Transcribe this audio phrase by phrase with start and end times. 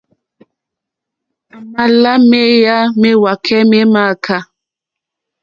[1.55, 4.37] À mà lá méyá méwàkɛ́ mé mááká.